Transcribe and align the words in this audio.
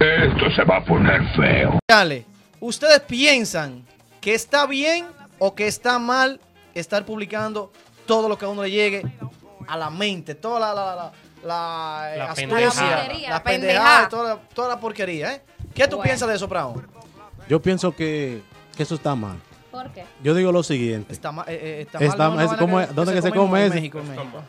Esto 0.00 0.50
se 0.56 0.64
va 0.64 0.78
a 0.78 0.84
poner 0.84 1.20
feo. 1.36 1.78
Dale, 1.88 2.26
¿ustedes 2.60 3.00
piensan 3.00 3.84
que 4.20 4.34
está 4.34 4.66
bien 4.66 5.06
o 5.38 5.54
que 5.54 5.66
está 5.66 5.98
mal 5.98 6.40
estar 6.74 7.04
publicando 7.04 7.72
todo 8.06 8.28
lo 8.28 8.36
que 8.36 8.44
a 8.44 8.48
uno 8.48 8.62
le 8.62 8.70
llegue 8.70 9.02
a 9.66 9.76
la 9.76 9.90
mente? 9.90 10.34
Toda 10.34 10.60
la, 10.60 10.74
la, 10.74 10.94
la, 10.96 11.12
la, 11.44 12.14
eh, 12.14 12.18
La 12.18 12.24
astucia, 12.26 12.48
pendejada. 12.48 12.96
la 12.96 13.06
Pendejada. 13.06 13.42
pendejada, 13.44 14.08
toda, 14.08 14.34
la- 14.34 14.40
toda 14.54 14.68
la 14.68 14.80
porquería, 14.80 15.34
¿eh? 15.34 15.42
¿Qué 15.74 15.84
tú 15.84 15.96
Bueno. 15.96 16.02
piensas 16.04 16.28
de 16.28 16.34
eso, 16.34 16.48
Brown? 16.48 16.86
Yo 17.48 17.60
pienso 17.62 17.94
que, 17.94 18.42
que 18.76 18.82
eso 18.82 18.94
está 18.96 19.14
mal. 19.14 19.38
¿Por 19.70 19.90
qué? 19.92 20.04
Yo 20.22 20.34
digo 20.34 20.52
lo 20.52 20.62
siguiente. 20.62 21.12
Está, 21.12 21.32
ma- 21.32 21.44
eh, 21.48 21.58
eh, 21.60 21.80
está, 21.82 21.98
Está- 21.98 22.28
mal, 22.28 22.36
no, 22.38 22.44
es 22.44 22.50
no, 22.52 22.58
como- 22.58 22.80
no, 22.80 22.86
¿dónde 22.88 23.12
que 23.14 23.22
se 23.22 23.30
come 23.32 23.60
en 23.60 23.66
eso? 23.66 23.74
México, 23.74 23.98
en 23.98 24.08
México. 24.10 24.42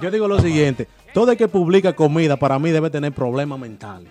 Yo 0.00 0.10
digo 0.10 0.28
lo 0.28 0.38
siguiente. 0.40 0.88
Todo 1.12 1.32
el 1.32 1.36
que 1.36 1.48
publica 1.48 1.92
comida 1.94 2.36
para 2.36 2.58
mí 2.58 2.70
debe 2.70 2.88
tener 2.90 3.12
problemas 3.12 3.58
mentales. 3.58 4.08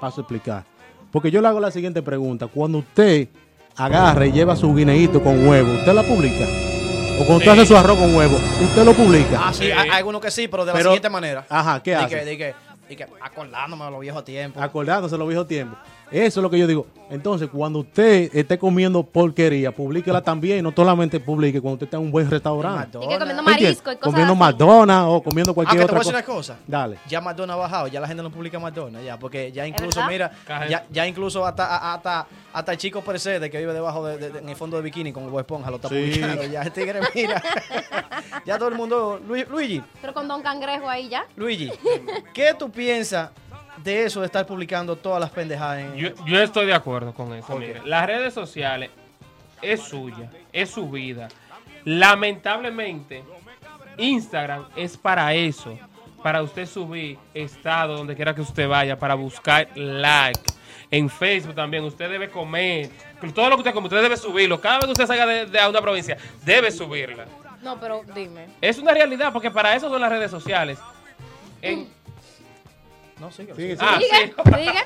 Paso 0.00 0.20
a 0.20 0.22
explicar. 0.22 0.64
Porque 1.12 1.30
yo 1.30 1.40
le 1.40 1.48
hago 1.48 1.60
la 1.60 1.70
siguiente 1.70 2.02
pregunta. 2.02 2.46
Cuando 2.46 2.78
usted 2.78 3.28
agarra 3.76 4.26
y 4.26 4.32
lleva 4.32 4.56
su 4.56 4.74
guineíto 4.74 5.22
con 5.22 5.46
huevo, 5.46 5.72
¿usted 5.74 5.92
la 5.92 6.02
publica? 6.02 6.44
O 7.20 7.26
cuando 7.26 7.36
usted 7.36 7.52
Sí. 7.52 7.58
hace 7.60 7.66
su 7.66 7.76
arroz 7.76 7.98
con 7.98 8.14
huevo, 8.14 8.36
¿usted 8.62 8.84
lo 8.84 8.94
publica? 8.94 9.40
Ah, 9.48 9.52
sí, 9.52 9.64
Sí. 9.64 9.70
hay, 9.72 9.90
algunos 9.90 10.20
que 10.20 10.30
sí, 10.30 10.48
pero 10.48 10.64
de 10.64 10.72
la 10.72 10.80
siguiente 10.82 11.10
manera. 11.10 11.44
Ajá, 11.48 11.82
¿qué 11.82 11.90
Di 11.90 11.96
hace? 11.96 12.16
que, 12.18 12.24
di 12.24 12.36
que, 12.38 12.54
di 12.88 12.96
que 12.96 13.06
acordándome 13.20 13.84
de 13.84 13.90
los 13.90 14.00
viejos 14.00 14.24
tiempos. 14.24 14.62
Acordándose 14.62 15.18
los 15.18 15.28
viejos 15.28 15.46
tiempos. 15.46 15.78
Eso 16.10 16.40
es 16.40 16.42
lo 16.42 16.50
que 16.50 16.58
yo 16.58 16.66
digo. 16.66 16.86
Entonces, 17.08 17.48
cuando 17.52 17.80
usted 17.80 18.30
esté 18.34 18.58
comiendo 18.58 19.02
porquería, 19.02 19.72
publíquela 19.72 20.22
también. 20.22 20.62
No 20.62 20.72
solamente 20.74 21.18
publique 21.20 21.60
cuando 21.60 21.74
usted 21.74 21.86
está 21.86 21.96
en 21.96 22.04
un 22.04 22.10
buen 22.12 22.30
restaurante. 22.30 22.98
Y 23.02 23.08
que 23.08 23.18
comiendo 23.18 23.42
marisco 23.42 23.90
y 23.92 23.96
cosas 23.96 23.98
Comiendo 24.00 24.32
así. 24.34 24.40
McDonald's 24.42 25.06
o 25.08 25.22
comiendo 25.22 25.50
Aunque 25.50 25.54
cualquier 25.54 25.78
te 25.80 25.84
otra 25.84 25.98
voy 25.98 26.00
a 26.00 26.12
decir 26.12 26.24
cosa. 26.24 26.52
una 26.52 26.56
cosa. 26.56 26.56
Dale. 26.66 26.98
Ya 27.08 27.20
McDonald's 27.20 27.58
ha 27.58 27.62
bajado, 27.62 27.86
ya 27.88 28.00
la 28.00 28.06
gente 28.06 28.22
no 28.22 28.30
publica 28.30 28.58
McDonald's, 28.60 29.04
ya, 29.06 29.18
porque 29.18 29.50
ya 29.50 29.66
incluso, 29.66 30.00
verdad? 30.06 30.32
mira, 30.46 30.68
ya, 30.68 30.86
ya 30.90 31.06
incluso 31.06 31.44
hasta, 31.44 31.92
hasta, 31.94 32.26
hasta 32.52 32.72
el 32.72 32.78
chico 32.78 33.00
Percede 33.02 33.50
que 33.50 33.58
vive 33.58 33.72
debajo 33.72 34.06
de, 34.06 34.18
de- 34.18 34.30
de- 34.30 34.38
en 34.38 34.48
el 34.48 34.56
fondo 34.56 34.76
de 34.76 34.82
bikini 34.84 35.12
con 35.12 35.28
Bob 35.30 35.40
Esponja 35.40 35.68
lo 35.70 35.76
está 35.76 35.88
Sí. 35.88 35.94
publicando. 35.94 36.44
Ya 36.44 36.62
el 36.62 36.70
tigre, 36.72 37.00
mira. 37.14 37.42
ya 38.46 38.58
todo 38.58 38.68
el 38.68 38.74
mundo. 38.76 39.20
Lu- 39.26 39.44
Luigi, 39.50 39.82
Pero 40.00 40.14
con 40.14 40.28
Don 40.28 40.42
Cangrejo 40.42 40.88
ahí 40.88 41.08
ya. 41.08 41.24
Luigi, 41.36 41.70
¿qué 42.32 42.54
tú 42.58 42.70
piensas 42.70 43.30
de 43.78 44.04
eso 44.04 44.20
de 44.20 44.26
estar 44.26 44.46
publicando 44.46 44.96
todas 44.96 45.20
las 45.20 45.30
pendejadas 45.30 45.78
en. 45.80 45.94
Yo, 45.96 46.08
yo 46.26 46.40
estoy 46.42 46.66
de 46.66 46.74
acuerdo 46.74 47.12
con 47.14 47.32
eso. 47.34 47.46
¿Por 47.46 47.60
mire. 47.60 47.74
qué? 47.74 47.80
Las 47.88 48.06
redes 48.06 48.34
sociales 48.34 48.90
es 49.62 49.80
suya, 49.80 50.30
es 50.52 50.70
su 50.70 50.88
vida. 50.90 51.28
Lamentablemente, 51.84 53.22
Instagram 53.96 54.66
es 54.76 54.96
para 54.96 55.32
eso. 55.34 55.78
Para 56.22 56.42
usted 56.42 56.66
subir 56.66 57.18
estado 57.32 57.96
donde 57.96 58.14
quiera 58.14 58.34
que 58.34 58.42
usted 58.42 58.68
vaya, 58.68 58.98
para 58.98 59.14
buscar 59.14 59.68
like. 59.74 60.40
En 60.90 61.08
Facebook 61.08 61.54
también, 61.54 61.84
usted 61.84 62.10
debe 62.10 62.28
comer. 62.28 62.90
Todo 63.34 63.48
lo 63.48 63.56
que 63.56 63.60
usted 63.60 63.72
come, 63.72 63.86
usted 63.86 64.02
debe 64.02 64.16
subirlo. 64.16 64.60
Cada 64.60 64.76
vez 64.78 64.86
que 64.86 64.92
usted 64.92 65.06
salga 65.06 65.24
de, 65.24 65.46
de 65.46 65.68
una 65.68 65.80
provincia, 65.80 66.18
debe 66.44 66.70
subirla. 66.70 67.24
No, 67.62 67.78
pero 67.78 68.02
dime. 68.14 68.46
Es 68.60 68.78
una 68.78 68.92
realidad, 68.92 69.32
porque 69.32 69.50
para 69.50 69.74
eso 69.74 69.88
son 69.88 70.00
las 70.00 70.10
redes 70.10 70.30
sociales. 70.30 70.78
En- 71.62 71.88
No, 73.20 73.30
sí, 73.30 73.46
Sí, 73.54 73.76
sí. 73.76 73.78
Ah. 73.80 73.98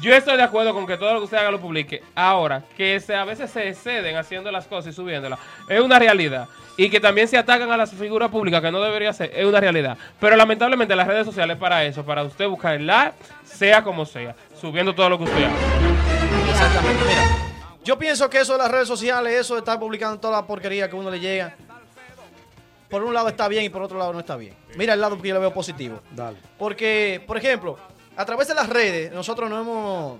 Yo 0.00 0.14
estoy 0.14 0.36
de 0.36 0.44
acuerdo 0.44 0.72
con 0.74 0.86
que 0.86 0.96
todo 0.96 1.12
lo 1.14 1.18
que 1.18 1.24
usted 1.24 1.38
haga 1.38 1.50
lo 1.50 1.60
publique. 1.60 2.02
Ahora, 2.14 2.62
que 2.76 3.00
se, 3.00 3.16
a 3.16 3.24
veces 3.24 3.50
se 3.50 3.68
exceden 3.68 4.16
haciendo 4.16 4.52
las 4.52 4.66
cosas 4.66 4.92
y 4.92 4.96
subiéndolas, 4.96 5.40
es 5.68 5.80
una 5.80 5.98
realidad. 5.98 6.46
Y 6.76 6.88
que 6.88 7.00
también 7.00 7.26
se 7.26 7.36
atacan 7.36 7.72
a 7.72 7.76
las 7.76 7.90
figuras 7.90 8.30
públicas, 8.30 8.62
que 8.62 8.70
no 8.70 8.80
debería 8.80 9.12
ser, 9.12 9.32
es 9.34 9.44
una 9.44 9.58
realidad. 9.58 9.98
Pero 10.20 10.36
lamentablemente 10.36 10.94
las 10.94 11.08
redes 11.08 11.26
sociales 11.26 11.56
para 11.56 11.84
eso, 11.84 12.04
para 12.04 12.22
usted 12.22 12.46
buscar 12.46 12.74
el 12.74 12.86
like, 12.86 13.16
sea 13.42 13.82
como 13.82 14.06
sea, 14.06 14.36
subiendo 14.60 14.94
todo 14.94 15.08
lo 15.08 15.18
que 15.18 15.24
usted 15.24 15.44
haga. 15.44 15.56
Exactamente, 16.48 17.04
mira. 17.04 17.48
Yo 17.82 17.98
pienso 17.98 18.30
que 18.30 18.38
eso 18.38 18.52
de 18.52 18.58
las 18.58 18.70
redes 18.70 18.86
sociales, 18.86 19.32
eso 19.32 19.54
de 19.54 19.60
estar 19.60 19.80
publicando 19.80 20.20
toda 20.20 20.40
la 20.40 20.46
porquería 20.46 20.88
que 20.88 20.94
uno 20.94 21.10
le 21.10 21.18
llega, 21.18 21.56
por 22.88 23.02
un 23.02 23.14
lado 23.14 23.28
está 23.28 23.48
bien 23.48 23.64
y 23.64 23.68
por 23.68 23.82
otro 23.82 23.98
lado 23.98 24.12
no 24.12 24.20
está 24.20 24.36
bien. 24.36 24.54
Mira 24.76 24.94
el 24.94 25.00
lado 25.00 25.20
que 25.20 25.28
yo 25.28 25.34
le 25.34 25.40
veo 25.40 25.52
positivo. 25.52 26.00
Dale. 26.10 26.38
Porque, 26.58 27.22
por 27.26 27.36
ejemplo, 27.36 27.76
a 28.16 28.24
través 28.24 28.48
de 28.48 28.54
las 28.54 28.68
redes, 28.68 29.12
nosotros 29.12 29.48
nos 29.48 29.60
hemos, 29.60 30.18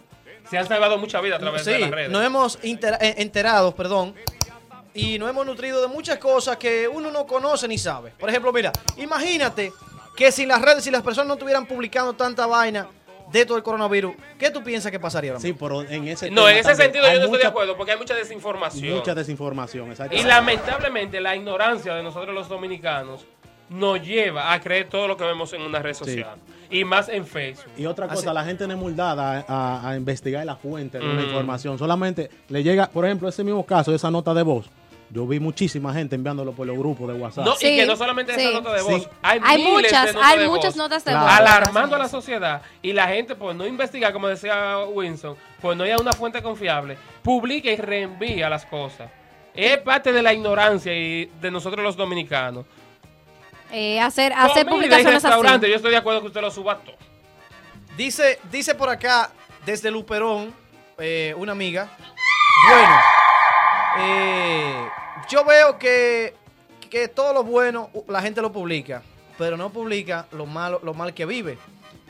Se 0.48 0.58
han 0.58 0.68
salvado 0.68 0.98
mucha 0.98 1.20
vida 1.20 1.36
a 1.36 1.38
través 1.38 1.64
de 1.64 1.78
las 1.78 1.90
redes. 1.90 2.10
nos 2.10 2.24
hemos 2.24 2.58
eh, 2.62 3.14
enterado, 3.18 3.74
perdón, 3.74 4.14
y 4.94 5.18
nos 5.18 5.30
hemos 5.30 5.46
nutrido 5.46 5.80
de 5.80 5.88
muchas 5.88 6.18
cosas 6.18 6.56
que 6.56 6.88
uno 6.88 7.10
no 7.10 7.26
conoce 7.26 7.68
ni 7.68 7.78
sabe. 7.78 8.12
Por 8.18 8.28
ejemplo, 8.28 8.52
mira, 8.52 8.72
imagínate 8.96 9.72
que 10.16 10.32
sin 10.32 10.48
las 10.48 10.60
redes, 10.60 10.84
si 10.84 10.90
las 10.90 11.02
personas 11.02 11.28
no 11.28 11.34
estuvieran 11.34 11.66
publicando 11.66 12.12
tanta 12.12 12.46
vaina 12.46 12.88
de 13.32 13.44
todo 13.46 13.56
el 13.56 13.62
coronavirus, 13.62 14.14
¿qué 14.38 14.50
tú 14.50 14.62
piensas 14.62 14.90
que 14.90 14.98
pasaría 15.00 15.32
ahora 15.32 15.40
Sí, 15.40 15.52
pero 15.52 15.82
en 15.82 16.08
ese 16.08 16.30
No, 16.30 16.48
en 16.48 16.56
ese 16.56 16.68
también 16.70 16.76
sentido 16.92 17.12
yo 17.12 17.18
no 17.18 17.24
estoy 17.26 17.40
de 17.40 17.46
acuerdo, 17.46 17.76
porque 17.76 17.92
hay 17.92 17.98
mucha 17.98 18.14
desinformación. 18.14 18.94
Mucha 18.96 19.14
desinformación, 19.14 19.88
Y 19.88 19.90
exactamente. 19.90 20.28
lamentablemente 20.28 21.20
la 21.20 21.36
ignorancia 21.36 21.94
de 21.94 22.02
nosotros 22.02 22.34
los 22.34 22.48
dominicanos 22.48 23.26
nos 23.70 24.00
lleva 24.02 24.52
a 24.54 24.60
creer 24.60 24.88
todo 24.88 25.06
lo 25.06 25.16
que 25.16 25.24
vemos 25.24 25.52
en 25.52 25.60
una 25.62 25.78
red 25.80 25.92
social. 25.94 26.36
Y 26.70 26.84
más 26.84 27.08
en 27.10 27.26
Facebook. 27.26 27.72
Y 27.76 27.84
otra 27.86 28.06
cosa, 28.08 28.18
Así- 28.30 28.34
la 28.34 28.44
gente 28.44 28.66
no 28.66 28.72
es 28.74 28.78
moldada 28.78 29.44
a, 29.46 29.78
a- 29.86 29.90
a 29.90 29.96
investigar 29.96 30.44
la 30.46 30.56
fuente 30.56 30.98
de 30.98 31.04
una 31.04 31.20
Mm. 31.22 31.24
información. 31.26 31.78
Solamente 31.78 32.30
le 32.48 32.62
llega, 32.62 32.86
por 32.88 33.04
ejemplo, 33.04 33.28
ese 33.28 33.44
mismo 33.44 33.64
caso, 33.64 33.94
esa 33.94 34.10
nota 34.10 34.32
de 34.34 34.42
voz. 34.42 34.66
Yo 35.10 35.26
vi 35.26 35.41
muchísima 35.41 35.92
gente 35.94 36.16
enviándolo 36.16 36.52
por 36.52 36.66
los 36.66 36.76
grupos 36.76 37.08
de 37.08 37.14
WhatsApp. 37.14 37.44
No, 37.46 37.56
Sí, 37.56 37.66
y 37.69 37.76
que 37.76 37.86
no 37.86 37.96
solamente 37.96 38.34
sí. 38.34 38.41
esa 38.42 38.50
nota 38.50 38.74
de 38.74 38.82
voz. 38.82 39.02
Sí. 39.02 39.08
Hay, 39.22 39.41
Hay 39.42 39.58
miles 39.64 39.72
muchas, 39.72 40.06
de 40.06 40.12
notas 40.12 40.30
hay 40.30 40.38
de 40.38 40.48
muchas 40.48 40.64
voz. 40.74 40.76
notas 40.76 41.04
de 41.04 41.10
Claro. 41.12 41.26
voz. 41.26 41.38
Alarmando 41.38 41.96
a 41.96 41.98
la 41.98 42.08
sociedad 42.08 42.62
y 42.82 42.92
la 42.92 43.08
gente 43.08 43.34
por 43.34 43.54
no 43.54 43.66
investigar, 43.66 44.12
como 44.12 44.28
decía 44.28 44.78
Winston, 44.92 45.34
por 45.62 45.74
no 45.76 45.86
ir 45.86 45.92
a 45.92 45.96
una 45.98 46.12
fuente 46.12 46.42
confiable, 46.42 46.98
publica 47.22 47.70
y 47.70 47.76
reenvía 47.76 48.50
las 48.50 48.66
cosas. 48.66 49.10
Es 49.54 49.78
parte 49.78 50.12
de 50.12 50.22
la 50.22 50.32
ignorancia 50.34 50.92
y 50.94 51.25
de 51.40 51.50
nosotros 51.50 51.82
los 51.82 51.96
dominicanos. 51.96 52.66
Eh, 53.72 53.98
hacer 54.00 54.32
hacer 54.32 54.64
Comida 54.66 54.86
y 54.86 54.88
publicaciones 54.90 55.22
restaurante, 55.22 55.66
así. 55.66 55.70
yo 55.70 55.76
estoy 55.76 55.90
de 55.90 55.96
acuerdo 55.96 56.20
que 56.20 56.26
usted 56.28 56.40
lo 56.40 56.50
suba 56.50 56.78
todo. 56.78 56.96
Dice, 57.96 58.38
dice 58.50 58.75
por 58.75 58.88
acá, 58.88 59.30
desde 59.66 59.90
Luperón, 59.90 60.54
eh, 60.98 61.34
una 61.36 61.52
amiga. 61.52 61.88
Bueno, 62.70 62.96
eh, 63.98 64.88
yo 65.28 65.44
veo 65.44 65.78
que, 65.78 66.34
que 66.91 67.09
todo 67.09 67.32
lo 67.32 67.44
bueno 67.44 67.91
la 68.09 68.22
gente 68.22 68.41
lo 68.41 68.53
publica, 68.53 69.03
pero 69.36 69.56
no 69.56 69.70
publica 69.70 70.26
lo 70.32 70.47
malo, 70.47 70.81
lo 70.82 70.94
mal 70.94 71.12
que 71.14 71.26
vive. 71.26 71.59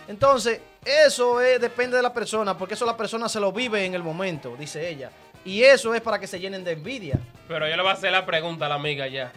Entonces, 0.07 0.61
eso 0.85 1.41
es, 1.41 1.61
depende 1.61 1.97
de 1.97 2.03
la 2.03 2.13
persona, 2.15 2.57
porque 2.57 2.75
eso 2.75 2.87
la 2.87 2.97
persona 2.97 3.29
se 3.29 3.41
lo 3.41 3.53
vive 3.53 3.85
en 3.85 3.95
el 3.95 4.03
momento, 4.03 4.57
dice 4.59 4.89
ella. 4.89 5.11
Y 5.45 5.63
eso 5.63 5.95
es 5.95 6.01
para 6.01 6.19
que 6.19 6.27
se 6.27 6.41
llenen 6.41 6.65
de 6.65 6.73
envidia. 6.73 7.19
Pero 7.47 7.69
yo 7.69 7.77
le 7.77 7.83
voy 7.83 7.91
a 7.91 7.95
hacer 7.95 8.13
la 8.13 8.25
pregunta 8.27 8.67
a 8.67 8.69
la 8.69 8.75
amiga 8.77 9.07
ya. 9.07 9.33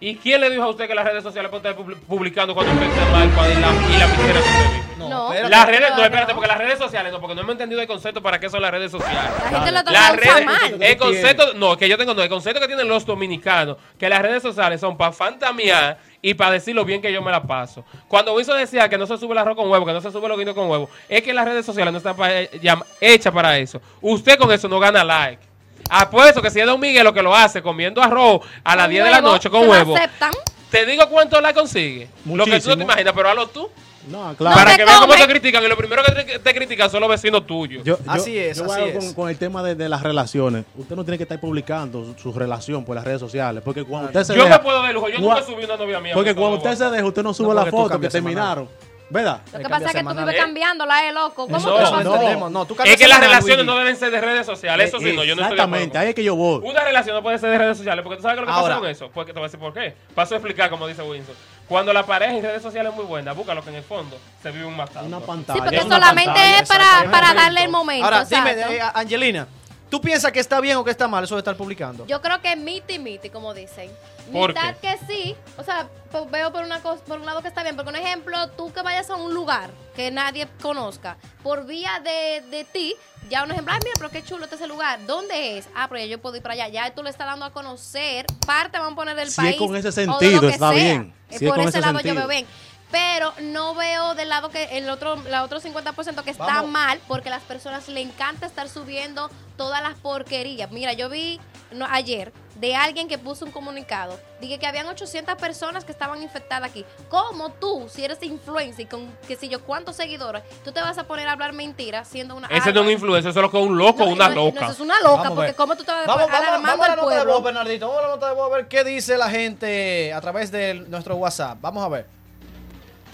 ¿Y 0.00 0.16
quién 0.16 0.40
le 0.40 0.50
dijo 0.50 0.62
a 0.64 0.68
usted 0.68 0.86
que 0.86 0.94
las 0.94 1.04
redes 1.04 1.22
sociales 1.22 1.50
pueden 1.50 1.66
estar 1.66 1.84
publi- 1.84 1.96
publicando 2.06 2.54
cuando 2.54 2.72
usted 2.72 2.86
esté 2.86 3.00
mal 3.10 3.28
y 3.28 3.60
la, 3.60 3.96
y 3.96 3.98
la 3.98 4.75
vive? 4.96 5.08
No. 5.08 5.28
espérate. 5.32 5.50
Las 5.50 5.66
redes, 5.66 5.90
no, 5.96 6.04
espérate, 6.04 6.34
porque 6.34 6.48
las 6.48 6.58
redes 6.58 6.78
sociales, 6.78 7.12
no, 7.12 7.20
porque 7.20 7.34
no 7.34 7.40
hemos 7.42 7.52
entendido 7.52 7.80
el 7.80 7.86
concepto 7.86 8.22
para 8.22 8.40
qué 8.40 8.48
son 8.50 8.62
las 8.62 8.70
redes 8.70 8.90
sociales. 8.90 9.30
La 9.44 9.50
gente 9.50 9.70
lo 9.72 9.82
Las 9.82 9.84
toma 9.84 10.12
usa 10.12 10.34
redes, 10.34 10.44
mal. 10.46 10.82
el 10.82 10.96
concepto, 10.96 11.54
no, 11.54 11.76
que 11.76 11.88
yo 11.88 11.96
tengo, 11.98 12.14
no, 12.14 12.22
el 12.22 12.28
concepto 12.28 12.60
que 12.60 12.66
tienen 12.66 12.88
los 12.88 13.04
dominicanos, 13.06 13.76
que 13.98 14.08
las 14.08 14.22
redes 14.22 14.42
sociales 14.42 14.80
son 14.80 14.96
para 14.96 15.12
fantamear 15.12 15.98
y 16.22 16.34
para 16.34 16.52
decir 16.52 16.74
lo 16.74 16.84
bien 16.84 17.00
que 17.00 17.12
yo 17.12 17.22
me 17.22 17.30
la 17.30 17.42
paso. 17.42 17.84
Cuando 18.08 18.34
Wilson 18.34 18.58
decía 18.58 18.88
que 18.88 18.98
no 18.98 19.06
se 19.06 19.16
sube 19.18 19.32
el 19.32 19.38
arroz 19.38 19.54
con 19.56 19.70
huevo, 19.70 19.86
que 19.86 19.92
no 19.92 20.00
se 20.00 20.10
sube 20.10 20.28
los 20.28 20.36
guineos 20.38 20.56
con 20.56 20.68
huevo, 20.68 20.88
es 21.08 21.22
que 21.22 21.32
las 21.32 21.44
redes 21.44 21.64
sociales 21.64 21.92
no 21.92 21.98
están 21.98 22.16
pa- 22.16 22.30
llam- 22.60 22.84
hechas 23.00 23.32
para 23.32 23.56
eso. 23.58 23.80
Usted 24.00 24.36
con 24.38 24.50
eso 24.50 24.68
no 24.68 24.78
gana 24.80 25.04
like. 25.04 25.42
Apuesto 25.88 26.42
que 26.42 26.50
si 26.50 26.58
es 26.58 26.66
Don 26.66 26.80
Miguel 26.80 27.04
lo 27.04 27.12
que 27.12 27.22
lo 27.22 27.32
hace 27.34 27.62
comiendo 27.62 28.02
arroz 28.02 28.40
a 28.64 28.74
las 28.74 28.86
Con 28.86 28.90
10 28.90 29.04
de 29.04 29.10
la 29.10 29.20
noche 29.20 29.48
con 29.50 29.68
huevo, 29.68 29.96
aceptan. 29.96 30.32
te 30.68 30.84
digo 30.84 31.08
cuánto 31.08 31.40
like 31.40 31.56
consigue. 31.56 32.08
Lo 32.24 32.44
que 32.44 32.60
tú 32.60 32.70
no 32.70 32.76
te 32.76 32.82
imaginas, 32.82 33.12
pero 33.14 33.28
hazlo 33.28 33.46
tú. 33.46 33.70
No, 34.06 34.28
No 34.30 34.36
claro. 34.36 34.56
para 34.56 34.76
que 34.76 34.84
vean 34.84 35.00
cómo 35.00 35.14
te 35.14 35.26
critican 35.26 35.64
y 35.64 35.68
lo 35.68 35.76
primero 35.76 36.02
que 36.04 36.12
te, 36.12 36.38
te 36.38 36.54
critican 36.54 36.88
son 36.90 37.00
los 37.00 37.10
vecinos 37.10 37.46
tuyos. 37.46 37.82
Yo- 37.84 37.98
yo- 37.98 38.10
Así 38.10 38.38
es, 38.38 38.56
yo 38.58 38.64
voy 38.64 38.80
así 38.80 38.90
a- 38.90 38.92
con, 38.94 39.02
es. 39.02 39.14
con 39.14 39.28
el 39.30 39.36
tema 39.38 39.62
de, 39.62 39.74
de 39.74 39.88
las 39.88 40.02
relaciones. 40.02 40.64
Usted 40.76 40.94
no 40.96 41.04
tiene 41.04 41.16
que 41.18 41.24
estar 41.24 41.40
publicando 41.40 42.04
su, 42.04 42.14
su 42.14 42.32
relación 42.38 42.84
por 42.84 42.94
las 42.94 43.04
redes 43.04 43.20
sociales. 43.20 43.62
Porque 43.64 43.84
cuando 43.84 44.06
usted 44.08 44.22
se 44.24 44.36
yo 44.36 44.44
deja. 44.44 44.58
me 44.58 44.62
puedo 44.64 44.82
de 44.82 44.92
lujo, 44.92 45.08
yo 45.08 45.18
nunca 45.18 45.42
subí 45.42 45.64
una 45.64 45.76
novia 45.76 46.00
mía. 46.00 46.14
Porque 46.14 46.34
por 46.34 46.42
cuando 46.42 46.56
usted 46.58 46.74
se 46.76 46.90
deja, 46.90 47.04
usted 47.04 47.22
no 47.22 47.34
sube 47.34 47.48
No, 47.48 47.54
la 47.54 47.66
foto 47.66 47.98
que 48.00 48.08
terminaron. 48.08 48.68
¿Verdad? 49.08 49.40
Lo 49.52 49.58
que 49.60 49.68
pasa 49.68 49.86
es 49.86 49.92
que 49.92 50.02
tú 50.02 50.08
vives 50.16 50.34
¿Eh? 50.34 50.36
cambiándola, 50.36 51.08
eh, 51.08 51.12
loco. 51.12 51.46
¿Cómo 51.46 51.56
No, 51.58 51.62
tú 51.64 51.70
vas 51.70 51.92
a 51.92 52.02
no, 52.02 52.50
no, 52.50 52.64
tú 52.66 52.76
Es 52.84 52.96
que 52.96 53.06
las 53.06 53.20
relaciones 53.20 53.58
Luigi. 53.58 53.64
no 53.66 53.78
deben 53.78 53.96
ser 53.96 54.10
de 54.10 54.20
redes 54.20 54.44
sociales, 54.44 54.88
eso 54.88 54.98
sí, 54.98 55.12
no, 55.14 55.22
yo 55.22 55.36
no 55.36 55.42
estoy 55.42 55.54
Exactamente, 55.58 55.96
ahí 55.96 56.08
es 56.08 56.14
que 56.16 56.24
yo 56.24 56.34
voy. 56.34 56.60
Una 56.64 56.82
relación 56.82 57.14
no 57.14 57.22
puede 57.22 57.38
ser 57.38 57.50
de 57.50 57.58
redes 57.58 57.76
sociales, 57.78 58.02
porque 58.02 58.16
tú 58.16 58.22
sabes 58.22 58.40
lo 58.40 58.44
que 58.46 58.50
Ahora. 58.50 58.66
pasa 58.74 58.80
con 58.80 58.88
eso. 58.88 59.08
Porque 59.14 59.32
te 59.32 59.38
voy 59.38 59.44
a 59.44 59.48
decir 59.48 59.60
por 59.60 59.72
qué. 59.72 59.94
Paso 60.12 60.34
a 60.34 60.38
explicar, 60.38 60.70
como 60.70 60.88
dice 60.88 61.02
Winston. 61.02 61.36
Cuando 61.68 61.92
la 61.92 62.06
pareja 62.06 62.32
en 62.32 62.42
redes 62.42 62.62
sociales 62.62 62.90
es 62.92 62.96
muy 62.96 63.04
buena, 63.06 63.32
búscalo 63.32 63.62
que 63.62 63.70
en 63.70 63.76
el 63.76 63.82
fondo 63.82 64.16
se 64.42 64.50
vive 64.52 64.64
un 64.66 64.76
matando. 64.76 65.08
Una 65.08 65.18
Sí, 65.18 65.24
pantalla. 65.26 65.58
porque 65.58 65.76
es 65.76 65.84
una 65.84 65.96
solamente 65.96 66.30
pantalla, 66.32 66.58
es 66.60 66.68
para, 66.68 67.10
para 67.10 67.34
darle 67.34 67.64
el 67.64 67.70
momento. 67.70 68.04
Ahora, 68.04 68.24
dime, 68.24 68.52
eh, 68.52 68.80
Angelina, 68.94 69.48
¿Tú 69.88 70.00
piensas 70.00 70.32
que 70.32 70.40
está 70.40 70.60
bien 70.60 70.76
o 70.78 70.82
que 70.82 70.90
está 70.90 71.06
mal 71.06 71.22
eso 71.22 71.36
de 71.36 71.38
estar 71.38 71.56
publicando? 71.56 72.04
Yo 72.08 72.20
creo 72.20 72.42
que 72.42 72.56
miti 72.56 72.98
miti, 72.98 73.30
como 73.30 73.54
dicen. 73.54 73.88
¿Por 74.32 74.48
Mitad 74.50 74.74
que 74.78 74.98
sí, 75.06 75.36
o 75.56 75.62
sea, 75.62 75.86
po- 76.10 76.26
veo 76.26 76.50
por 76.52 76.64
una 76.64 76.80
cosa, 76.82 77.04
por 77.04 77.20
un 77.20 77.24
lado 77.24 77.40
que 77.40 77.46
está 77.46 77.62
bien, 77.62 77.76
porque 77.76 77.90
un 77.90 77.94
ejemplo, 77.96 78.48
tú 78.50 78.72
que 78.72 78.82
vayas 78.82 79.08
a 79.10 79.14
un 79.14 79.32
lugar 79.32 79.70
que 79.94 80.10
nadie 80.10 80.48
conozca, 80.60 81.16
por 81.44 81.66
vía 81.66 82.00
de, 82.02 82.40
de 82.50 82.64
ti, 82.64 82.96
ya 83.30 83.44
un 83.44 83.52
ejemplo, 83.52 83.72
ay 83.74 83.78
mira, 83.84 83.94
pero 83.96 84.10
qué 84.10 84.24
chulo 84.24 84.42
está 84.42 84.56
ese 84.56 84.66
lugar, 84.66 84.98
¿dónde 85.06 85.56
es? 85.58 85.68
Ah, 85.76 85.86
pero 85.88 86.00
ya 86.00 86.06
yo 86.06 86.18
puedo 86.20 86.34
ir 86.34 86.42
para 86.42 86.54
allá, 86.54 86.66
ya 86.66 86.92
tú 86.92 87.04
le 87.04 87.10
estás 87.10 87.28
dando 87.28 87.44
a 87.44 87.52
conocer 87.52 88.26
parte, 88.44 88.80
van 88.80 88.92
a 88.92 88.96
poner 88.96 89.14
del 89.14 89.30
Si 89.30 89.40
es 89.40 89.54
país. 89.54 89.56
con 89.56 89.76
ese 89.76 89.88
o 89.88 89.92
de 89.92 90.06
lo 90.06 90.18
sentido, 90.18 90.40
que 90.40 90.48
está 90.48 90.70
sea. 90.72 90.82
bien. 90.82 91.14
Eh, 91.30 91.48
por 91.48 91.58
ese 91.60 91.68
ese 91.68 91.80
lado 91.80 92.00
yo 92.00 92.14
veo 92.14 92.28
bien. 92.28 92.46
Pero 92.90 93.32
no 93.42 93.74
veo 93.74 94.14
del 94.14 94.28
lado 94.28 94.48
que 94.48 94.78
el 94.78 94.88
otro, 94.88 95.16
la 95.28 95.42
otro 95.42 95.60
50% 95.60 96.22
que 96.22 96.30
está 96.30 96.46
Vamos. 96.46 96.70
mal, 96.70 97.00
porque 97.08 97.28
a 97.28 97.32
las 97.32 97.42
personas 97.42 97.88
le 97.88 98.00
encanta 98.00 98.46
estar 98.46 98.68
subiendo 98.68 99.28
todas 99.56 99.82
las 99.82 99.94
porquerías. 99.96 100.70
Mira, 100.70 100.92
yo 100.92 101.08
vi 101.08 101.40
no, 101.72 101.86
ayer 101.90 102.32
de 102.60 102.74
alguien 102.74 103.06
que 103.08 103.18
puso 103.18 103.44
un 103.44 103.50
comunicado, 103.50 104.18
dije 104.40 104.58
que 104.58 104.66
habían 104.66 104.86
800 104.86 105.34
personas 105.36 105.84
que 105.84 105.92
estaban 105.92 106.22
infectadas 106.22 106.70
aquí. 106.70 106.84
¿Cómo 107.08 107.50
tú, 107.50 107.86
si 107.88 108.04
eres 108.04 108.22
influencer 108.22 108.86
y 108.86 108.88
con 108.88 109.12
qué 109.28 109.36
sé 109.36 109.48
yo 109.48 109.62
cuántos 109.62 109.96
seguidores, 109.96 110.42
tú 110.64 110.72
te 110.72 110.80
vas 110.80 110.96
a 110.98 111.04
poner 111.04 111.28
a 111.28 111.32
hablar 111.32 111.52
mentiras 111.52 112.08
siendo 112.08 112.34
una... 112.34 112.48
Ese 112.48 112.72
no 112.72 112.80
es 112.80 112.86
un 112.86 112.92
influencer, 112.92 113.30
eso 113.30 113.40
es 113.40 113.42
lo 113.42 113.50
que 113.50 113.60
es 113.60 113.66
un 113.66 113.76
loco 113.76 114.04
o 114.04 114.06
No, 114.06 114.12
una 114.12 114.28
no, 114.28 114.34
no, 114.34 114.44
loca. 114.46 114.60
eso 114.64 114.72
es 114.72 114.80
una 114.80 115.00
loca, 115.00 115.22
Vamos 115.24 115.34
porque 115.36 115.54
cómo 115.54 115.76
tú 115.76 115.84
te 115.84 115.92
vas 115.92 116.06
Vamos, 116.06 116.26
vamos, 116.30 116.34
alarmando 116.48 116.68
vamos 116.78 116.84
a 116.84 116.88
la 116.88 116.92
al 116.92 116.98
nota 116.98 117.10
de 117.10 117.16
voz, 117.16 117.24
pueblo. 117.26 117.42
Bernardito. 117.42 117.86
Vamos 117.88 117.98
a 117.98 118.06
la 118.06 118.14
nota 118.14 118.28
de 118.28 118.34
voz 118.34 118.52
a 118.52 118.56
ver 118.56 118.68
qué 118.68 118.84
dice 118.84 119.18
la 119.18 119.30
gente 119.30 120.12
a 120.12 120.20
través 120.20 120.50
de 120.50 120.74
nuestro 120.88 121.16
WhatsApp. 121.16 121.58
Vamos 121.60 121.84
a 121.84 121.88
ver. 121.88 122.06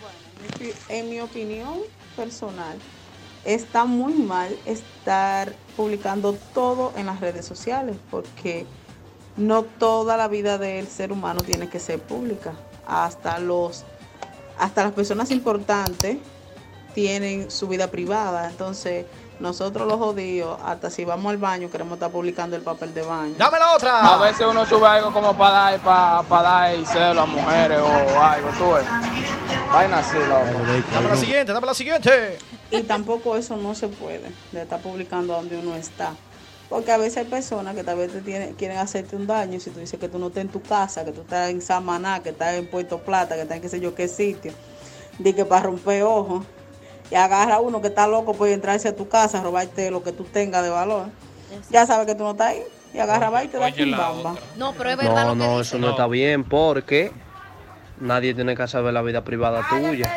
Bueno, 0.00 0.72
en 0.88 1.10
mi 1.10 1.20
opinión 1.20 1.80
personal, 2.16 2.76
está 3.44 3.84
muy 3.84 4.12
mal 4.14 4.56
estar 4.66 5.52
publicando 5.76 6.34
todo 6.54 6.92
en 6.96 7.06
las 7.06 7.20
redes 7.20 7.44
sociales 7.46 7.96
porque 8.10 8.66
no 9.36 9.62
toda 9.62 10.16
la 10.16 10.28
vida 10.28 10.58
del 10.58 10.86
ser 10.88 11.12
humano 11.12 11.42
tiene 11.42 11.68
que 11.68 11.78
ser 11.78 12.00
pública. 12.00 12.52
Hasta 12.86 13.38
los 13.38 13.84
hasta 14.58 14.84
las 14.84 14.92
personas 14.92 15.30
importantes 15.30 16.18
tienen 16.94 17.50
su 17.50 17.68
vida 17.68 17.88
privada. 17.88 18.48
Entonces, 18.48 19.06
nosotros 19.40 19.88
los 19.88 19.98
jodidos, 19.98 20.58
hasta 20.64 20.90
si 20.90 21.04
vamos 21.04 21.30
al 21.30 21.38
baño, 21.38 21.70
queremos 21.70 21.94
estar 21.94 22.10
publicando 22.10 22.54
el 22.54 22.62
papel 22.62 22.94
de 22.94 23.02
baño. 23.02 23.34
Dame 23.38 23.58
la 23.58 23.74
otra. 23.74 24.14
A 24.14 24.18
veces 24.18 24.46
uno 24.48 24.64
sube 24.66 24.86
algo 24.86 25.12
como 25.12 25.36
para 25.36 25.50
dar, 25.50 25.80
para, 25.80 26.22
para 26.22 26.42
dar 26.42 26.86
celo 26.86 27.22
a 27.22 27.26
mujeres 27.26 27.80
o 27.80 28.20
algo, 28.20 28.48
tú 28.58 28.72
ves. 28.72 28.84
Vaina 29.72 29.98
así, 29.98 30.16
loco. 30.16 30.64
Dame 30.92 31.08
la 31.08 31.16
siguiente, 31.16 31.52
dame 31.52 31.66
la 31.66 31.74
siguiente. 31.74 32.38
Y 32.70 32.82
tampoco 32.82 33.36
eso 33.36 33.56
no 33.56 33.74
se 33.74 33.88
puede, 33.88 34.30
de 34.52 34.62
estar 34.62 34.80
publicando 34.80 35.34
donde 35.34 35.58
uno 35.58 35.74
está. 35.74 36.12
Porque 36.72 36.90
a 36.90 36.96
veces 36.96 37.18
hay 37.18 37.24
personas 37.26 37.74
que 37.74 37.84
tal 37.84 37.98
vez 37.98 38.10
te 38.10 38.22
tienen- 38.22 38.54
quieren 38.54 38.78
hacerte 38.78 39.14
un 39.14 39.26
daño 39.26 39.60
si 39.60 39.68
tú 39.68 39.78
dices 39.80 40.00
que 40.00 40.08
tú 40.08 40.18
no 40.18 40.28
estás 40.28 40.40
en 40.40 40.48
tu 40.48 40.62
casa, 40.62 41.04
que 41.04 41.12
tú 41.12 41.20
estás 41.20 41.50
en 41.50 41.60
Samaná, 41.60 42.22
que 42.22 42.30
estás 42.30 42.54
en 42.54 42.66
Puerto 42.66 42.96
Plata, 42.98 43.34
que 43.34 43.42
estás 43.42 43.56
en 43.56 43.62
qué 43.62 43.68
sé 43.68 43.78
yo 43.78 43.94
qué 43.94 44.08
sitio. 44.08 44.52
Di 45.18 45.34
que 45.34 45.44
para 45.44 45.64
romper 45.64 46.02
ojos. 46.04 46.46
Y 47.10 47.14
agarra 47.14 47.56
a 47.56 47.60
uno 47.60 47.82
que 47.82 47.88
está 47.88 48.06
loco 48.06 48.32
por 48.32 48.48
entrarse 48.48 48.88
a 48.88 48.96
tu 48.96 49.06
casa, 49.06 49.42
robarte 49.42 49.90
lo 49.90 50.02
que 50.02 50.12
tú 50.12 50.24
tengas 50.24 50.62
de 50.62 50.70
valor. 50.70 51.08
Ya 51.68 51.84
sabes 51.84 52.06
que 52.06 52.14
tú 52.14 52.24
no 52.24 52.30
estás 52.30 52.48
ahí. 52.52 52.62
Y 52.94 52.98
agarra 53.00 53.28
va 53.28 53.44
y 53.44 53.48
te 53.48 53.58
da 53.58 53.68
bamba. 53.98 54.34
No, 54.56 54.72
pero 54.72 54.88
es 54.92 54.96
verdad 54.96 55.24
No, 55.26 55.28
lo 55.28 55.32
que 55.32 55.38
no, 55.38 55.58
dice. 55.58 55.60
eso 55.68 55.78
no, 55.78 55.86
No. 55.88 55.90
está 55.92 56.06
bien 56.06 56.42
porque 56.44 57.12
nadie 58.00 58.32
tiene 58.32 58.56
que 58.56 58.66
saber 58.66 58.94
la 58.94 59.02
vida 59.02 59.22
privada 59.24 59.62
tuya. 59.68 60.10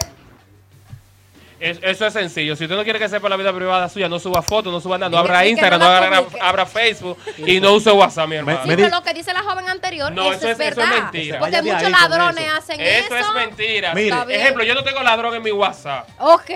Es- 1.60 1.80
eso 1.81 2.06
es 2.06 2.13
sencillo. 2.13 2.56
Si 2.56 2.66
usted 2.66 2.75
no 2.75 2.84
quiere 2.84 3.00
que 3.00 3.07
sepa 3.07 3.30
la 3.30 3.38
vida 3.38 3.54
privada 3.54 3.88
suya, 3.88 4.10
no 4.10 4.19
suba 4.19 4.42
fotos, 4.42 4.74
no 4.74 4.81
suba 4.81 4.98
nada, 4.98 5.10
no 5.10 5.18
abra 5.18 5.46
Instagram, 5.46 5.80
no 5.80 5.86
abra, 6.42 6.66
Facebook 6.66 7.18
y 7.38 7.60
no 7.62 7.74
use 7.74 7.92
WhatsApp, 7.92 8.28
mi 8.28 8.36
hermano. 8.36 8.60
Sí, 8.63 8.69
pero 8.75 8.90
lo 8.90 9.02
que 9.04 9.13
dice 9.13 9.31
la 9.34 9.42
joven 9.44 9.69
anterior, 9.69 10.12
No, 10.12 10.34
eso, 10.34 10.34
eso 10.34 10.50
es 10.50 10.60
es- 10.60 10.60
eso 10.60 10.81
es 10.81 10.90
verdad. 10.90 11.02
mentira. 11.12 11.40
Porque 11.40 11.62
Vaya 11.62 11.74
muchos 11.74 11.92
ladrones 11.92 12.46
eso. 12.46 12.56
hacen 12.57 12.81
Eso 12.81 13.16
eso. 13.16 13.30
es 13.30 13.34
mentira. 13.48 13.94
Mire. 13.94 14.16
Ejemplo, 14.36 14.63
yo 14.63 14.74
no 14.75 14.84
tengo 14.84 15.02
ladrón 15.02 15.34
en 15.36 15.44
mi 15.44 15.52
WhatsApp. 15.52 16.10
Ok. 16.19 16.52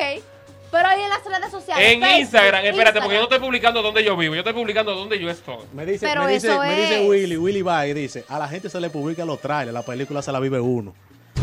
Pero 0.72 0.88
ahí 0.88 1.02
en 1.02 1.10
las 1.10 1.24
redes 1.26 1.50
sociales. 1.50 1.84
En 1.94 2.00
Facebook, 2.02 2.20
Instagram, 2.20 2.66
espérate, 2.66 3.00
porque 3.00 3.16
yo 3.16 3.22
no 3.22 3.24
estoy 3.28 3.40
publicando 3.40 3.82
dónde 3.82 4.04
yo 4.04 4.16
vivo, 4.16 4.36
yo 4.36 4.42
estoy 4.42 4.54
publicando 4.54 4.94
dónde 4.94 5.18
yo 5.18 5.28
estoy. 5.30 5.66
Me 5.74 5.84
dice, 5.84 6.06
Pero 6.06 6.26
me 6.26 6.34
dice, 6.34 6.60
me 6.60 6.76
dice. 6.76 7.08
Willy, 7.08 7.38
Willy 7.38 7.62
va 7.64 7.88
y 7.88 7.94
dice, 7.94 8.24
a 8.30 8.38
la 8.38 8.48
gente 8.48 8.70
se 8.70 8.80
le 8.80 8.92
publica 8.92 9.26
los 9.26 9.42
trailers, 9.42 9.74
la 9.74 9.82
película 9.82 10.22
se 10.22 10.32
la 10.32 10.40
vive 10.40 10.60
uno. 10.60 10.94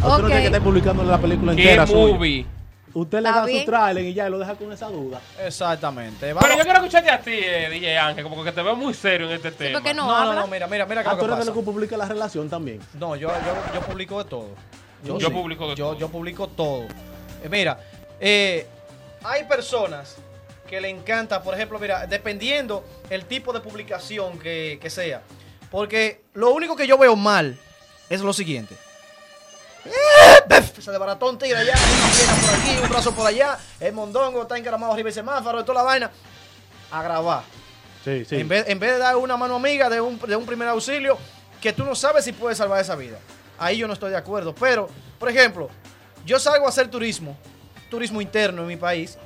A 0.00 0.06
Usted 0.08 0.22
no 0.22 0.26
tiene 0.26 0.40
que 0.42 0.46
estar 0.46 0.62
publicando 0.62 1.02
la 1.02 1.18
película 1.18 1.56
¿Qué 1.56 1.62
entera 1.62 1.86
suya. 1.88 2.14
movie? 2.14 2.46
Usted 2.96 3.18
le 3.20 3.30
da 3.30 3.44
bien. 3.44 3.64
su 3.64 3.70
trailer 3.70 4.04
y 4.04 4.14
ya 4.14 4.28
lo 4.30 4.38
deja 4.38 4.54
con 4.54 4.72
esa 4.72 4.86
duda. 4.88 5.20
Exactamente. 5.44 6.34
Pero 6.34 6.56
yo 6.56 6.62
quiero 6.64 6.78
escucharte 6.78 7.10
a 7.10 7.20
ti, 7.20 7.30
eh, 7.34 7.68
DJ 7.70 7.98
Ángel, 7.98 8.24
como 8.24 8.42
que 8.42 8.52
te 8.52 8.62
veo 8.62 8.74
muy 8.74 8.94
serio 8.94 9.26
en 9.28 9.34
este 9.34 9.50
Sí, 9.50 9.56
tema. 9.58 9.78
porque 9.80 9.92
no, 9.92 10.06
No, 10.06 10.32
no, 10.32 10.46
mira, 10.46 10.66
mira, 10.66 10.86
mira 10.86 11.02
Ah, 11.04 11.10
tú 11.10 11.10
lo 11.10 11.18
que 11.20 11.24
eres 11.34 11.38
de 11.40 11.44
lo 11.52 11.54
que 11.54 11.62
publica 11.64 11.96
la 11.98 12.06
relación 12.06 12.48
también. 12.48 12.80
No, 12.94 13.14
yo, 13.14 13.28
yo, 13.28 13.74
yo 13.74 13.80
publico 13.82 14.22
de 14.24 14.30
todo. 14.30 14.48
Yo 15.04 15.20
sí. 15.20 15.26
publico 15.30 15.68
de 15.68 15.74
yo, 15.76 15.88
todo. 15.90 15.98
Yo 15.98 16.08
publico 16.08 16.48
todo. 16.48 16.84
Eh, 17.42 17.48
mira, 17.50 17.78
eh, 18.18 18.66
hay 19.24 19.44
personas 19.44 20.16
que 20.66 20.80
le 20.80 20.88
encanta, 20.88 21.42
por 21.42 21.52
ejemplo, 21.54 21.78
mira, 21.78 22.06
dependiendo 22.06 22.82
el 23.10 23.26
tipo 23.26 23.52
de 23.52 23.60
publicación 23.60 24.38
que, 24.38 24.78
que 24.80 24.88
sea. 24.88 25.20
Porque 25.70 26.22
lo 26.32 26.50
único 26.54 26.74
que 26.76 26.86
yo 26.86 26.96
veo 26.96 27.14
mal 27.14 27.58
es 28.08 28.22
lo 28.22 28.32
siguiente. 28.32 28.74
¡Eh! 30.50 30.62
Se 30.80 30.90
desbarató 30.90 31.30
un 31.30 31.38
tigre 31.38 31.58
allá, 31.58 31.74
una 31.74 32.12
pierna 32.12 32.34
por 32.34 32.54
aquí, 32.54 32.78
un 32.82 32.88
brazo 32.88 33.12
por 33.12 33.26
allá, 33.26 33.58
el 33.80 33.92
mondongo 33.92 34.42
está 34.42 34.56
encaramado 34.56 34.92
arriba 34.92 35.06
del 35.06 35.14
semáforo, 35.14 35.64
toda 35.64 35.78
la 35.78 35.82
vaina. 35.82 36.10
A 36.90 37.02
grabar. 37.02 37.42
Sí, 38.04 38.24
sí. 38.24 38.36
En, 38.36 38.46
vez, 38.48 38.68
en 38.68 38.78
vez 38.78 38.92
de 38.92 38.98
dar 38.98 39.16
una 39.16 39.36
mano 39.36 39.56
amiga 39.56 39.88
de 39.88 40.00
un, 40.00 40.18
de 40.20 40.36
un 40.36 40.46
primer 40.46 40.68
auxilio, 40.68 41.18
que 41.60 41.72
tú 41.72 41.84
no 41.84 41.94
sabes 41.94 42.24
si 42.24 42.32
puedes 42.32 42.58
salvar 42.58 42.80
esa 42.80 42.94
vida. 42.94 43.18
Ahí 43.58 43.78
yo 43.78 43.86
no 43.88 43.94
estoy 43.94 44.10
de 44.10 44.16
acuerdo. 44.16 44.54
Pero, 44.54 44.88
por 45.18 45.28
ejemplo, 45.28 45.68
yo 46.24 46.38
salgo 46.38 46.66
a 46.66 46.68
hacer 46.68 46.88
turismo, 46.88 47.36
turismo 47.90 48.20
interno 48.20 48.62
en 48.62 48.68
mi 48.68 48.76
país, 48.76 49.18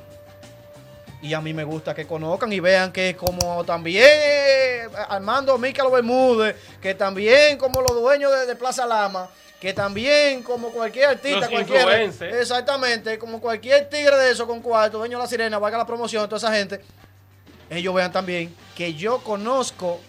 y 1.23 1.35
a 1.35 1.41
mí 1.43 1.53
me 1.53 1.65
gusta 1.65 1.95
que 1.95 2.07
conozcan 2.07 2.51
y 2.53 2.61
vean 2.61 2.93
que 2.93 3.15
como 3.15 3.63
también 3.65 4.89
Armando 5.09 5.59
Mícalo 5.59 5.91
Bermúdez, 5.91 6.57
que 6.81 6.95
también 6.95 7.59
como 7.59 7.83
los 7.83 7.93
dueños 7.93 8.33
de, 8.33 8.47
de 8.47 8.57
Plaza 8.57 8.87
Lama, 8.87 9.29
que 9.61 9.75
también 9.75 10.43
como 10.43 10.71
cualquier 10.71 11.11
artista, 11.11 11.41
Los 11.41 11.51
cualquier, 11.51 12.11
exactamente, 12.35 13.19
como 13.19 13.41
cualquier 13.41 13.91
tigre 13.91 14.17
de 14.17 14.31
eso 14.31 14.47
con 14.47 14.61
cuarto, 14.61 14.99
dueño 14.99 15.19
de 15.19 15.25
la 15.25 15.29
sirena, 15.29 15.59
valga 15.59 15.77
la 15.77 15.87
promoción, 15.87 16.27
toda 16.27 16.39
esa 16.39 16.53
gente, 16.53 16.81
ellos 17.69 17.95
vean 17.95 18.11
también 18.11 18.55
que 18.75 18.95
yo 18.95 19.19
conozco 19.19 20.01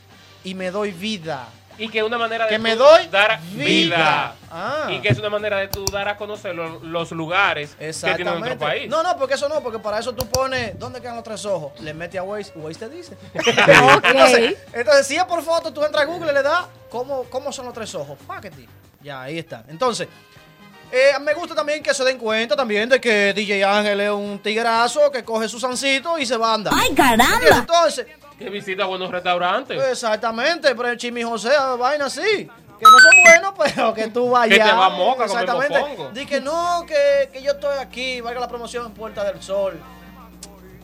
y 0.45 0.55
me 0.55 0.71
doy 0.71 0.91
vida. 0.91 1.49
Y 1.77 1.89
que 1.89 1.99
es 1.99 2.03
una 2.03 2.17
manera 2.17 2.45
de 2.45 2.51
Que 2.51 2.59
me 2.59 2.75
doy 2.75 3.07
dar 3.07 3.39
vida. 3.53 3.65
vida. 3.65 4.35
Ah. 4.51 4.87
Y 4.91 4.99
que 5.01 5.09
es 5.09 5.17
una 5.17 5.29
manera 5.29 5.57
de 5.57 5.67
tú 5.67 5.85
dar 5.85 6.07
a 6.09 6.17
conocer 6.17 6.53
lo- 6.53 6.79
los 6.83 7.11
lugares 7.11 7.75
que 7.79 7.91
tiene 8.15 8.31
nuestro 8.31 8.57
país. 8.59 8.89
No, 8.89 9.01
no, 9.03 9.15
porque 9.17 9.35
eso 9.35 9.47
no, 9.49 9.61
porque 9.61 9.79
para 9.79 9.99
eso 9.99 10.13
tú 10.13 10.27
pones, 10.27 10.77
¿dónde 10.77 11.01
quedan 11.01 11.15
los 11.15 11.23
tres 11.23 11.45
ojos? 11.45 11.71
Le 11.79 11.93
metes 11.93 12.19
a 12.19 12.23
Waze, 12.23 12.51
Waze 12.55 12.79
te 12.79 12.89
dice. 12.89 13.17
Entonces, 13.33 14.57
entonces, 14.73 15.07
si 15.07 15.15
es 15.15 15.23
por 15.25 15.41
foto, 15.43 15.71
tú 15.73 15.83
entras 15.83 16.03
a 16.03 16.05
Google 16.05 16.31
y 16.31 16.35
le 16.35 16.43
das 16.43 16.65
cómo, 16.89 17.23
cómo 17.29 17.51
son 17.51 17.65
los 17.65 17.73
tres 17.73 17.93
ojos. 17.95 18.17
Fuck 18.27 18.45
it. 18.45 18.69
Ya, 19.01 19.21
ahí 19.23 19.39
está. 19.39 19.63
Entonces, 19.67 20.07
eh, 20.91 21.11
me 21.21 21.33
gusta 21.33 21.55
también 21.55 21.81
que 21.81 21.93
se 21.93 22.03
den 22.03 22.17
cuenta 22.17 22.55
también 22.55 22.89
de 22.89 22.99
que 22.99 23.33
DJ 23.33 23.63
Ángel 23.63 23.99
es 24.01 24.11
un 24.11 24.39
tigrazo 24.39 25.09
que 25.09 25.23
coge 25.23 25.47
su 25.47 25.59
sancito 25.59 26.17
y 26.19 26.25
se 26.25 26.35
va 26.37 26.51
a 26.51 26.53
andar. 26.55 26.73
¡Ay, 26.75 26.93
caramba! 26.93 27.39
Entonces, 27.57 28.05
Que 28.43 28.49
visita 28.49 28.85
buenos 28.85 29.09
restaurantes. 29.11 29.81
exactamente, 29.91 30.73
pero 30.75 30.89
el 30.89 30.97
Chimi 30.97 31.23
José, 31.23 31.51
vaina 31.77 32.05
así. 32.05 32.21
Que 32.79 32.85
no 32.89 32.97
son 32.99 33.11
buenos, 33.23 33.53
pero 33.75 33.93
que 33.93 34.07
tú 34.07 34.29
vayas. 34.31 34.57
Que 34.57 34.63
te 34.63 34.71
va 34.71 34.85
a 34.87 34.89
moca 34.89 35.25
Exactamente. 35.25 35.79
mofongo. 35.79 36.09
Di 36.11 36.25
que 36.25 36.41
no, 36.41 36.83
que, 36.87 37.29
que 37.31 37.43
yo 37.43 37.51
estoy 37.51 37.77
aquí, 37.77 38.21
valga 38.21 38.39
la 38.39 38.47
promoción 38.47 38.87
en 38.87 38.93
Puerta 38.93 39.23
del 39.23 39.41
Sol. 39.41 39.79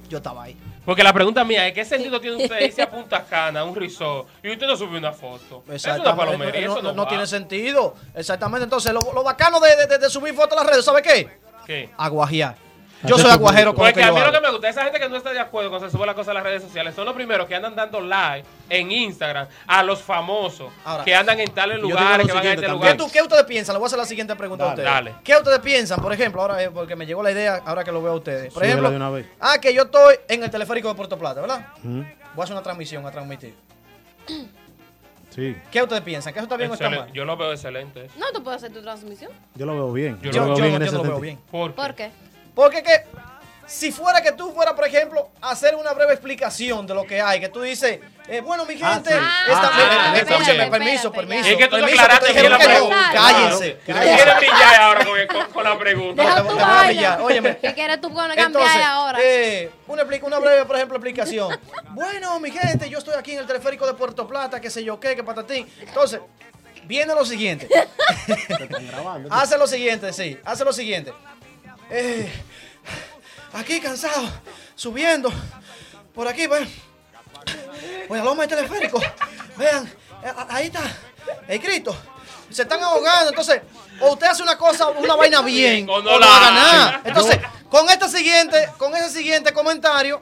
Yo 0.08 0.18
estaba 0.18 0.44
ahí. 0.44 0.56
Porque 0.86 1.04
la 1.04 1.12
pregunta 1.12 1.44
mía 1.44 1.68
es: 1.68 1.74
¿qué 1.74 1.84
sentido 1.84 2.22
tiene 2.22 2.38
usted 2.44 2.62
irse 2.62 2.82
a 2.84 2.90
Punta 2.90 3.26
Cana, 3.26 3.64
un 3.64 3.76
resort, 3.76 4.30
y 4.44 4.52
usted 4.52 4.68
no 4.68 4.78
subió 4.78 4.98
una 5.00 5.12
foto? 5.12 5.64
Es 5.64 5.84
una 5.84 5.96
Exactamente. 5.96 6.18
palomería, 6.26 6.68
no, 6.68 6.74
eso 6.74 6.82
no, 6.84 6.90
no- 6.90 6.96
no 6.98 7.04
va. 7.04 7.10
tiene 7.10 7.26
sentido. 7.28 7.96
Exactamente. 8.16 8.64
Entonces, 8.66 8.94
lo, 8.94 9.02
lo 9.14 9.24
bacano 9.24 9.60
de, 9.60 9.76
de- 9.88 9.98
de 9.98 10.10
subir 10.10 10.34
fotos 10.34 10.54
a 10.58 10.62
las 10.64 10.72
redes, 10.72 10.86
¿sabe 10.86 11.02
qué? 11.02 11.30
¿Qué? 11.66 11.90
Aguajear. 11.98 12.56
Yo 13.04 13.18
soy 13.18 13.30
aguajero 13.32 13.74
con 13.76 13.84
lo 13.86 13.92
Porque 13.92 14.02
que 14.02 14.08
a 14.08 14.12
mí 14.12 14.20
lo 14.20 14.32
que 14.32 14.42
me 14.42 14.50
gusta, 14.52 14.70
esa 14.70 14.84
gente 14.84 15.00
que 15.00 15.08
no 15.08 15.18
está 15.18 15.32
de 15.32 15.40
acuerdo 15.40 15.70
cuando 15.70 15.88
se 15.88 15.96
sube 15.96 16.06
la 16.08 16.16
cosa 16.16 16.32
a 16.32 16.34
las 16.34 16.44
redes 16.44 16.64
sociales, 16.64 16.96
son 16.96 17.06
los 17.06 17.14
primeros 17.14 17.46
que 17.48 17.54
andan 17.56 17.76
dando 17.76 18.02
like 18.02 18.48
en 18.70 18.92
Instagram 18.92 19.48
a 19.68 19.84
los 19.84 20.02
famosos 20.02 20.72
Ahora, 20.84 21.04
que 21.04 21.14
andan 21.14 21.40
en 21.40 21.52
tales 21.52 21.80
lugares, 21.80 22.26
que 22.26 22.34
van 22.34 22.48
a 22.48 22.54
este 22.54 22.68
lugar. 22.68 22.92
¿Qué, 22.92 22.98
tú- 22.98 23.10
qué 23.12 23.22
ustedes 23.22 23.44
piensan? 23.44 23.74
Le 23.76 23.78
voy 23.80 23.86
a 23.86 23.88
hacer 23.88 24.00
la 24.00 24.06
siguiente 24.06 24.36
pregunta 24.36 24.64
a 24.66 24.68
ustedes. 24.70 24.90
Dale. 24.90 25.16
¿Qué 25.24 25.36
ustedes 25.36 25.60
piensan, 25.60 26.00
por 26.02 26.12
ejemplo, 26.12 26.42
ahora 26.42 26.64
eh, 26.64 26.72
porque 26.72 26.96
me 26.96 27.06
llegó 27.06 27.22
la 27.22 27.32
idea 27.32 27.62
ahora 27.66 27.84
que 27.84 27.92
lo 27.92 28.02
veo 28.02 28.14
a 28.14 28.16
ustedes? 28.16 28.46
Por 28.54 28.64
Súbela 28.64 28.68
ejemplo, 28.68 28.90
de 28.90 28.96
una 28.96 29.10
vez. 29.12 29.28
ah, 29.40 29.58
que 29.62 29.74
yo 29.74 29.84
estoy 29.84 30.16
en 30.28 30.44
el 30.44 30.50
teleférico 30.50 30.88
de 30.90 30.96
Puerto 30.96 31.18
Plata, 31.20 31.42
¿verdad? 31.42 31.68
Voy 31.84 32.04
a 32.40 32.44
hacer 32.44 32.56
una 32.56 32.64
transmisión 32.64 33.06
a 33.06 33.12
transmitir. 33.12 33.54
Sí, 35.30 35.56
¿qué 35.72 35.84
ustedes 35.84 36.02
piensan? 36.02 36.34
¿Que 36.34 36.40
eso 36.40 36.46
está 36.46 36.58
bien 36.58 36.72
o 36.72 36.74
está 36.74 36.90
mal? 36.90 37.12
Yo 37.14 37.24
lo 37.26 37.38
veo 37.38 37.52
excelente. 37.52 38.10
No, 38.18 38.26
tú 38.34 38.44
puedes 38.44 38.64
hacer 38.64 38.74
tu 38.76 38.82
transmisión. 38.82 39.32
yo 39.54 39.66
lo 39.68 39.74
veo 39.74 39.94
bien. 39.94 40.18
Yo 40.22 40.32
Yo, 40.32 40.40
lo 40.42 40.46
veo 40.48 40.56
yo 40.58 40.64
bien 40.64 40.72
no- 40.72 40.76
en 40.78 40.82
yo 40.82 40.88
ese 40.88 40.98
no 40.98 41.04
lo 41.04 41.10
veo 41.12 41.20
bien. 41.20 41.40
¿Por 41.52 41.70
qué? 41.72 41.76
¿Por 41.76 41.96
qué? 41.96 42.12
Porque 42.58 42.82
que 42.82 43.04
si 43.68 43.92
fuera 43.92 44.20
que 44.22 44.32
tú 44.32 44.52
fueras, 44.52 44.74
por 44.74 44.88
ejemplo, 44.88 45.30
a 45.42 45.52
hacer 45.52 45.76
una 45.76 45.92
breve 45.94 46.14
explicación 46.14 46.88
de 46.88 46.96
lo 46.96 47.04
que 47.06 47.22
hay, 47.22 47.40
que 47.40 47.50
tú 47.50 47.62
dices, 47.62 48.00
eh, 48.28 48.42
bueno, 48.42 48.66
mi 48.66 48.76
gente, 48.78 49.12
sí. 49.12 49.16
esta- 49.16 49.68
Ah, 49.68 49.80
eh, 49.80 49.88
ah, 49.92 50.14
espérate, 50.16 50.18
escúcheme, 50.18 50.64
espérate, 50.64 50.72
permiso, 50.72 51.12
permiso. 51.12 51.48
Es 51.50 51.58
que 51.58 51.68
tú 51.68 51.76
te 51.76 51.82
permiso, 51.84 52.02
aclaraste 52.02 52.34
te 52.34 52.50
la 52.50 52.58
que 52.58 52.64
no. 52.64 52.70
pregunta. 52.72 53.10
Cállense. 53.14 53.72
Tú 53.86 53.92
quieres 53.94 54.38
brillar 54.38 54.76
ahora 54.82 55.06
con, 55.06 55.28
con- 55.28 55.52
con 55.54 55.64
la 55.66 55.78
pregunta. 55.78 56.24
Deja 56.24 56.36
te- 56.36 56.42
tu 56.42 56.48
te 56.48 56.54
voy 56.56 56.64
a 56.64 56.66
vaina. 56.68 56.88
brillar, 56.88 57.22
óyeme. 57.22 57.58
¿Qué 57.58 57.74
quieres 57.76 58.02
tú 58.02 58.08
con 58.12 58.26
cambiar 58.28 58.48
Entonces, 58.48 58.82
ahora? 58.84 59.20
eh, 59.22 59.72
una, 59.86 60.04
una 60.04 60.40
breve, 60.40 60.66
por 60.66 60.76
ejemplo, 60.78 60.98
explicación. 60.98 61.60
Bueno, 61.92 62.40
mi 62.40 62.50
gente, 62.50 62.90
yo 62.90 62.98
estoy 62.98 63.14
aquí 63.14 63.34
en 63.34 63.40
el 63.40 63.46
teleférico 63.48 63.86
de 63.86 63.94
Puerto 63.94 64.28
Plata, 64.28 64.60
qué 64.60 64.72
sé 64.72 64.84
yo 64.84 65.00
qué, 65.00 65.16
qué 65.16 65.24
patatín. 65.24 65.70
Entonces, 65.82 66.22
viene 66.86 67.14
lo 67.14 67.24
siguiente. 67.26 67.68
hace 69.30 69.58
lo 69.58 69.68
siguiente, 69.68 70.14
sí, 70.14 70.40
hace 70.46 70.64
lo 70.64 70.72
siguiente. 70.74 71.14
Eh, 71.90 72.32
aquí 73.54 73.80
cansado, 73.80 74.30
subiendo. 74.76 75.32
Por 76.14 76.28
aquí, 76.28 76.48
ven. 76.48 76.70
Voy 78.10 78.20
a 78.20 78.24
loma 78.24 78.46
del 78.46 78.58
teleférico. 78.58 79.02
Vean, 79.58 79.86
eh, 80.24 80.34
ahí 80.50 80.68
está, 80.68 80.82
escrito. 81.48 81.96
Se 82.50 82.62
están 82.62 82.82
ahogando, 82.82 83.30
entonces, 83.30 83.62
o 84.00 84.14
usted 84.14 84.28
hace 84.28 84.44
una 84.44 84.58
cosa, 84.58 84.88
una 84.88 85.16
vaina 85.16 85.42
bien, 85.42 85.90
O 85.90 85.96
o 85.96 86.02
no 86.02 86.20
la 86.20 86.38
haga 86.38 86.52
nada. 86.52 87.02
Entonces, 87.04 87.40
con 87.70 87.90
este 87.90 88.08
siguiente, 88.10 88.70
con 88.78 88.96
ese 88.96 89.10
siguiente 89.10 89.52
comentario, 89.52 90.22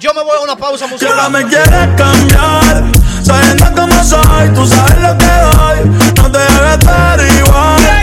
yo 0.00 0.14
me 0.14 0.22
voy 0.22 0.36
a 0.36 0.40
una 0.40 0.56
pausa 0.56 0.86
musical. 0.86 1.30
me 1.30 1.44
quieres 1.46 1.88
cambiar 1.96 2.84
Sabiendo 3.22 3.64
cómo 3.74 4.04
soy, 4.04 4.48
tú 4.54 4.66
sabes 4.66 4.98
lo 4.98 5.18
que 5.18 5.26
doy 5.26 6.12
No 6.16 6.32
te 6.32 6.38
debe 6.38 6.74
estar 6.74 7.20
igual 7.20 7.86